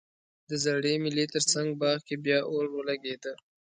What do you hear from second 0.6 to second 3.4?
زړې مېلې ترڅنګ باغ کې بیا اور ولګیده